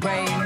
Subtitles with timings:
[0.00, 0.37] brain.